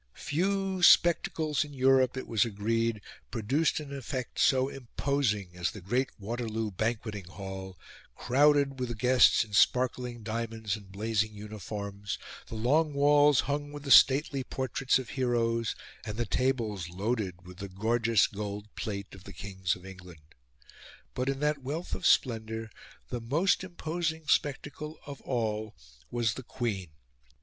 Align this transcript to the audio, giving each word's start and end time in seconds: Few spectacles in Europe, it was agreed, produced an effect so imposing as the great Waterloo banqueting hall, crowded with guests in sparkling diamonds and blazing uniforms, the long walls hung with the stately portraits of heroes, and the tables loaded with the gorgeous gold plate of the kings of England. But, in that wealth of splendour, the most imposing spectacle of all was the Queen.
Few 0.17 0.81
spectacles 0.81 1.63
in 1.63 1.75
Europe, 1.75 2.17
it 2.17 2.27
was 2.27 2.43
agreed, 2.43 3.01
produced 3.29 3.79
an 3.79 3.95
effect 3.95 4.39
so 4.39 4.67
imposing 4.67 5.51
as 5.55 5.69
the 5.69 5.79
great 5.79 6.09
Waterloo 6.17 6.71
banqueting 6.71 7.25
hall, 7.25 7.77
crowded 8.15 8.79
with 8.79 8.97
guests 8.97 9.43
in 9.43 9.53
sparkling 9.53 10.23
diamonds 10.23 10.75
and 10.75 10.91
blazing 10.91 11.35
uniforms, 11.35 12.17
the 12.47 12.55
long 12.55 12.93
walls 12.95 13.41
hung 13.41 13.71
with 13.71 13.83
the 13.83 13.91
stately 13.91 14.43
portraits 14.43 14.97
of 14.97 15.09
heroes, 15.09 15.75
and 16.03 16.17
the 16.17 16.25
tables 16.25 16.89
loaded 16.89 17.45
with 17.45 17.57
the 17.59 17.69
gorgeous 17.69 18.25
gold 18.25 18.73
plate 18.73 19.13
of 19.13 19.25
the 19.25 19.33
kings 19.33 19.75
of 19.75 19.85
England. 19.85 20.33
But, 21.13 21.29
in 21.29 21.41
that 21.41 21.61
wealth 21.61 21.93
of 21.93 22.07
splendour, 22.07 22.71
the 23.09 23.21
most 23.21 23.63
imposing 23.63 24.25
spectacle 24.27 24.97
of 25.05 25.21
all 25.21 25.75
was 26.09 26.33
the 26.33 26.41
Queen. 26.41 26.89